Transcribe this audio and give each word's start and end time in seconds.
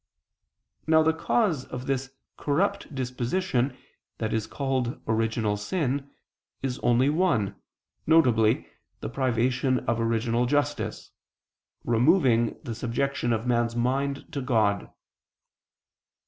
Now 0.87 1.03
the 1.03 1.13
cause 1.13 1.65
of 1.65 1.85
this 1.85 2.09
corrupt 2.35 2.95
disposition 2.95 3.77
that 4.17 4.33
is 4.33 4.47
called 4.47 4.99
original 5.07 5.57
sin, 5.57 6.09
is 6.63 6.81
one 6.81 6.91
only, 6.91 7.55
viz. 8.55 8.63
the 9.01 9.09
privation 9.09 9.81
of 9.85 9.99
original 10.01 10.47
justice, 10.47 11.11
removing 11.85 12.59
the 12.63 12.73
subjection 12.73 13.31
of 13.31 13.45
man's 13.45 13.75
mind 13.75 14.25
to 14.33 14.41
God. 14.41 14.89